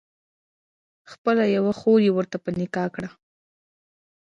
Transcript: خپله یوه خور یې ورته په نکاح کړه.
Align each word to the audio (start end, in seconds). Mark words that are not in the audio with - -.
خپله 1.11 1.43
یوه 1.55 1.73
خور 1.79 1.99
یې 2.05 2.11
ورته 2.13 2.37
په 2.43 2.49
نکاح 2.59 2.87
کړه. 2.95 3.09